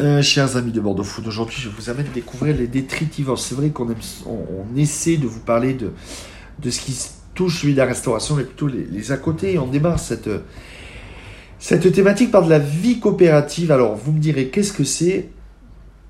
[0.00, 3.38] Euh, chers amis de Bordeaux Food, aujourd'hui je vous amène découvrir les détritivores.
[3.38, 3.88] C'est vrai qu'on
[4.26, 5.90] on, essaie de vous parler de,
[6.60, 6.96] de ce qui
[7.34, 9.58] touche lui de la restauration, mais plutôt les, les à côté.
[9.58, 10.30] on démarre cette,
[11.58, 13.72] cette thématique par de la vie coopérative.
[13.72, 15.30] Alors vous me direz, qu'est-ce que c'est?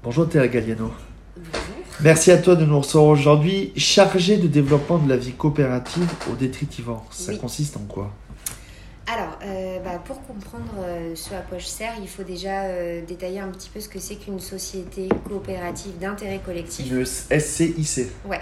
[0.04, 0.92] Bonjour Terre Galliano.
[2.02, 3.72] Merci à toi de nous recevoir aujourd'hui.
[3.74, 7.06] Chargé de développement de la vie coopérative au détritivore.
[7.10, 8.12] Ça consiste en quoi?
[9.10, 13.00] Alors, euh, bah, pour comprendre euh, ce à quoi je sers, il faut déjà euh,
[13.06, 16.90] détailler un petit peu ce que c'est qu'une société coopérative d'intérêt collectif.
[16.90, 18.10] Le SCIC.
[18.26, 18.40] Ouais.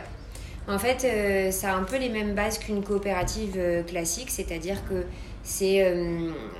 [0.69, 5.05] En fait, ça a un peu les mêmes bases qu'une coopérative classique, c'est-à-dire que
[5.45, 5.95] c'est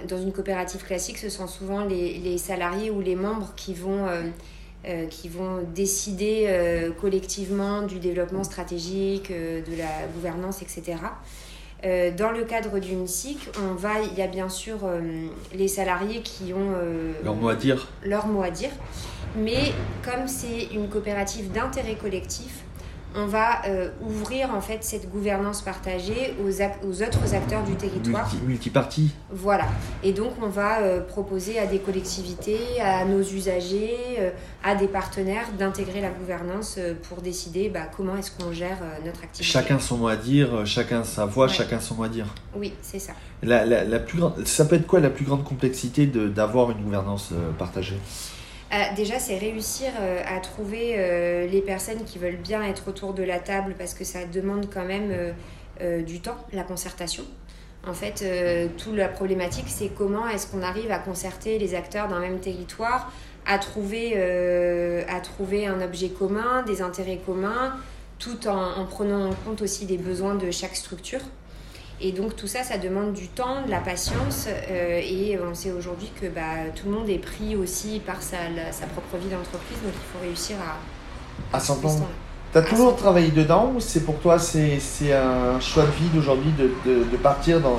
[0.07, 4.07] dans une coopérative classique, ce sont souvent les, les salariés ou les membres qui vont
[5.11, 6.49] qui vont décider
[7.01, 10.99] collectivement du développement stratégique, de la gouvernance, etc.
[11.87, 15.01] Euh, dans le cadre d'une SIC, on va, il y a bien sûr euh,
[15.55, 17.87] les salariés qui ont euh, leur mot à dire.
[18.03, 18.71] Leur mot à dire.
[19.37, 19.73] Mais
[20.05, 22.65] comme c'est une coopérative d'intérêt collectif,
[23.17, 26.51] on va euh, ouvrir en fait cette gouvernance partagée aux,
[26.87, 28.29] aux autres acteurs du territoire.
[28.31, 29.11] Multi multipartie.
[29.31, 29.67] Voilà.
[30.03, 34.31] Et donc on va euh, proposer à des collectivités, à nos usagers, euh,
[34.63, 36.79] à des partenaires d'intégrer la gouvernance
[37.09, 39.45] pour décider bah, comment est-ce qu'on gère notre activité.
[39.45, 42.27] Chacun son mot à dire, chacun sa voix, chacun son mot à dire.
[42.55, 43.13] Oui, c'est ça.
[43.43, 46.83] La, la, la, plus grande, ça peut être quoi la plus grande complexité d'avoir une
[46.83, 47.99] gouvernance partagée?
[48.73, 53.15] Euh, déjà, c'est réussir euh, à trouver euh, les personnes qui veulent bien être autour
[53.15, 55.35] de la table parce que ça demande quand même
[56.07, 57.25] du temps, la concertation.
[57.87, 58.25] En fait,
[58.79, 63.13] toute la problématique, c'est comment est-ce qu'on arrive à concerter les acteurs d'un même territoire,
[63.45, 64.17] à trouver,
[65.07, 67.77] à trouver un objet commun, des intérêts communs,
[68.19, 71.21] tout en prenant en compte aussi les besoins de chaque structure.
[72.01, 74.49] Et donc tout ça, ça demande du temps, de la patience.
[74.71, 78.37] Euh, et on sait aujourd'hui que bah, tout le monde est pris aussi par sa,
[78.71, 79.79] sa propre vie d'entreprise.
[79.83, 81.57] Donc il faut réussir à...
[81.57, 82.09] À s'entendre.
[82.53, 84.79] Tu as toujours travaillé dedans ou c'est pour toi c'est,
[85.13, 87.77] un choix de vie d'aujourd'hui de, de, de, partir dans,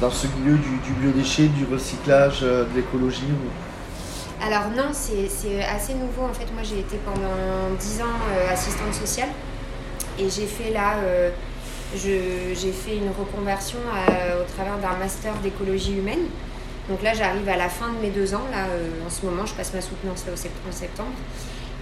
[0.00, 4.44] dans ce milieu du, du biodéchet, du recyclage, euh, de l'écologie ou...
[4.44, 6.24] Alors non, c'est, c'est assez nouveau.
[6.24, 9.30] En fait, moi j'ai été pendant 10 ans euh, assistante sociale
[10.18, 10.96] et j'ai fait là
[11.96, 16.26] j'ai fait une reconversion au travers d'un master d'écologie humaine.
[16.88, 18.44] Donc là, j'arrive à la fin de mes deux ans.
[18.50, 21.12] Là, euh, en ce moment, je passe ma soutenance là, au en septembre.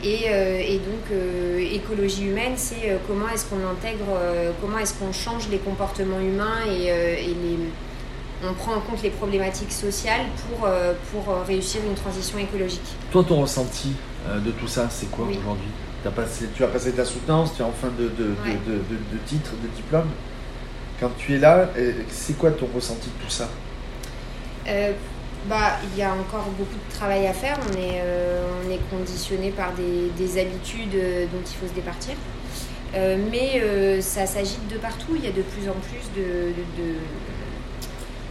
[0.02, 4.04] Et, euh, et donc, euh, écologie humaine, c'est comment est-ce qu'on intègre,
[4.60, 7.58] comment est-ce qu'on change les comportements humains et, et les,
[8.46, 10.68] on prend en compte les problématiques sociales pour,
[11.12, 12.94] pour réussir une transition écologique.
[13.10, 13.92] Toi, ton ressenti
[14.28, 15.70] de tout ça, c'est quoi aujourd'hui?
[16.54, 20.08] Tu as passé ta soutenance, tu es en fin de, de, de, titre, de diplôme.
[21.00, 23.48] Quand tu es là, euh, c'est quoi ton ressenti de tout ça?
[24.68, 24.92] Euh,
[25.48, 27.58] bah, Il y a encore beaucoup de travail à faire.
[27.68, 32.14] On est, euh, on est conditionné par des, des, habitudes dont il faut se départir.
[33.30, 35.14] mais ça s'agite de partout.
[35.16, 36.52] Il y a de plus en plus de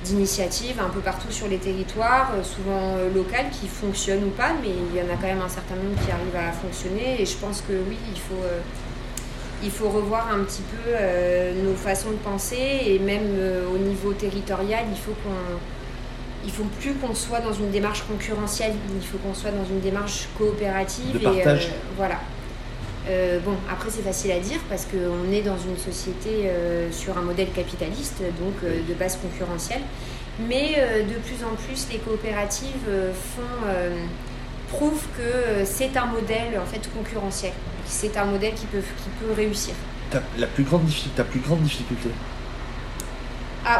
[0.05, 4.51] d'initiatives un peu partout sur les territoires, euh, souvent euh, locales, qui fonctionnent ou pas,
[4.61, 7.21] mais il y en a quand même un certain nombre qui arrivent à fonctionner.
[7.21, 8.59] Et je pense que oui, il faut, euh,
[9.63, 10.91] il faut revoir un petit peu
[11.63, 13.39] nos façons de penser et même
[13.73, 15.57] au niveau territorial, il faut qu'on
[16.43, 19.79] il faut plus qu'on soit dans une démarche concurrentielle, il faut qu'on soit dans une
[19.79, 21.15] démarche coopérative.
[21.15, 21.43] et
[21.97, 22.19] voilà.
[23.07, 27.17] Euh, bon, après c'est facile à dire parce qu'on est dans une société euh, sur
[27.17, 29.81] un modèle capitaliste, donc euh, de base concurrentielle.
[30.47, 30.75] Mais
[31.07, 33.67] de plus en plus, les coopératives font,
[34.67, 37.53] prouvent que c'est un modèle en fait concurrentiel.
[37.85, 38.81] C'est un modèle qui peut,
[39.33, 39.75] réussir.
[41.15, 42.09] ta plus grande difficulté?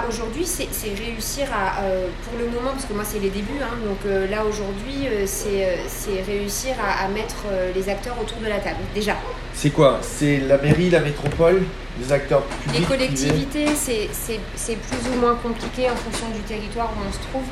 [0.09, 3.77] Aujourd'hui, c'est réussir à, euh, pour le moment, parce que moi c'est les débuts, hein,
[3.85, 8.79] donc euh, là aujourd'hui, euh, c'est réussir à, mettre les acteurs autour de la table,
[8.93, 9.15] déjà.
[9.53, 9.99] C'est quoi?
[10.01, 11.63] C'est la mairie, la métropole,
[11.99, 17.07] les acteurs publics Les collectivités, c'est plus ou moins compliqué en fonction du territoire où
[17.07, 17.45] on se trouve.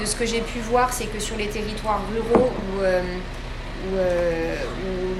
[0.00, 5.14] De ce que j'ai pu voir, c'est que sur les territoires ruraux où, où, où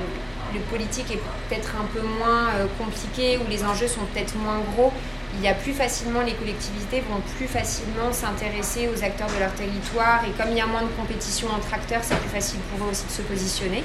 [0.54, 2.48] le politique est peut-être un peu moins
[2.78, 4.92] compliqué, où les enjeux sont peut-être moins gros,
[5.34, 9.52] il y a plus facilement, les collectivités vont plus facilement s'intéresser aux acteurs de leur
[9.52, 12.86] territoire et comme il y a moins de compétition entre acteurs, c'est plus facile pour
[12.86, 13.84] eux aussi de se positionner.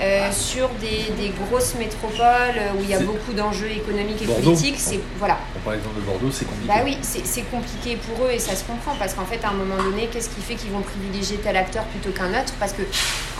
[0.00, 4.76] Euh, sur des, des, grosses métropoles où il y a beaucoup d'enjeux économiques et politiques,
[4.78, 5.38] c'est voilà.
[5.64, 6.68] Par exemple de Bordeaux, c'est compliqué.
[6.68, 9.54] Bah oui, c'est compliqué pour eux et ça se comprend parce qu'en fait, à un
[9.54, 12.54] moment donné, qu'est-ce qui fait qu'ils vont privilégier tel acteur plutôt qu'un autre?
[12.58, 12.82] Parce que,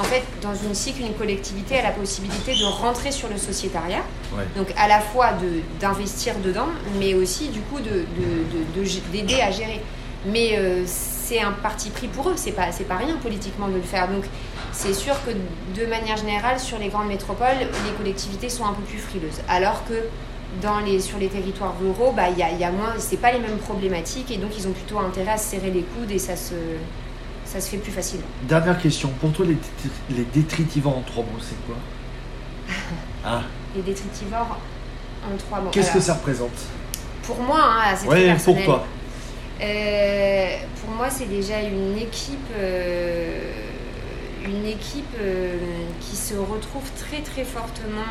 [0.00, 4.02] en fait, dans une cycle, une collectivité a la possibilité de rentrer sur le sociétariat,
[4.56, 5.30] donc à la fois
[5.80, 6.68] d'investir dedans,
[6.98, 8.06] mais aussi du coup d'aider
[8.74, 9.82] de, de, à gérer.
[10.26, 13.82] Mais euh, c'est un parti pris pour eux, c'est pas, pas rien politiquement de le
[13.82, 14.08] faire.
[14.08, 14.24] Donc
[14.72, 15.30] c'est sûr que
[15.78, 19.40] de manière générale, sur les grandes métropoles, les collectivités sont un peu plus frileuses.
[19.48, 19.94] Alors que
[20.62, 23.38] dans les, sur les territoires ruraux, bah, y a, y a moins, c'est pas les
[23.38, 26.36] mêmes problématiques et donc ils ont plutôt intérêt à se serrer les coudes et ça
[26.36, 26.54] se,
[27.44, 28.26] ça se fait plus facilement.
[28.44, 29.58] Dernière question, pour toi les,
[30.16, 31.76] les détritivores en trois mots, c'est quoi?
[33.26, 33.42] Ah.
[33.74, 34.58] Les détritivores
[35.24, 35.70] en trois mots.
[35.70, 36.50] Qu'est-ce que ça représente?
[37.26, 38.84] Pour moi, hein, c'est ouais, pour toi.
[39.62, 42.50] Euh, pour moi, c'est déjà une équipe.
[42.56, 43.40] Euh,
[44.46, 45.56] une équipe euh,
[46.00, 48.04] qui se retrouve très très fortement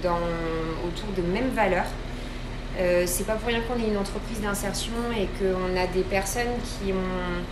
[0.00, 0.20] dans,
[0.86, 1.86] autour de mêmes valeurs.
[3.04, 6.92] C'est pas pour rien qu'on est une entreprise d'insertion et qu'on a des personnes qui
[6.92, 7.42] ont.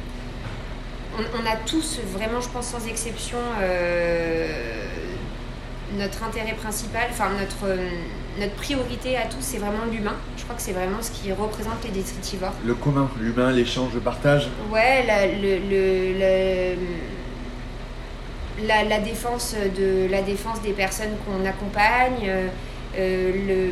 [1.18, 3.38] On, a tous, vraiment, je pense sans exception,
[6.00, 7.76] notre intérêt principal, enfin notre,
[8.40, 10.16] notre priorité à tous, c'est vraiment l'humain.
[10.36, 12.54] Je crois que c'est vraiment ce qui représente les détritivores.
[12.64, 15.04] Le commun, l'humain, l'échange, le partage Ouais,
[15.40, 16.76] le, le
[18.66, 22.48] la, défense de, la défense des personnes qu'on accompagne, euh,
[22.98, 23.70] euh,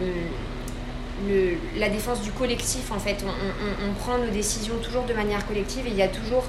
[1.27, 3.25] le, la défense du collectif en fait.
[3.27, 6.45] On, prend nos décisions toujours de manière collective et il y a toujours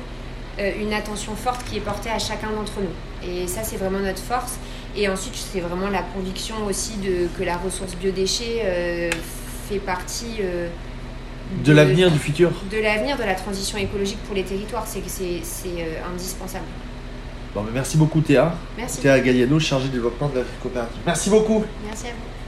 [0.60, 3.28] euh, une attention forte qui est portée à chacun d'entre nous.
[3.28, 4.60] Et ça c'est vraiment notre force.
[4.96, 9.10] Et ensuite c'est vraiment la conviction aussi de, que la ressource biodéchets
[9.70, 10.42] fait partie...
[11.64, 15.02] de, l'avenir du futur De l'avenir de la transition écologique pour les territoires, c'est
[16.12, 16.66] indispensable
[17.74, 18.56] merci beaucoup Théa.
[18.78, 19.02] Merci.
[19.02, 21.02] Théa Galliano, chargée de développement de la coopérative.
[21.06, 21.64] Merci beaucoup.
[21.86, 22.39] Merci à vous.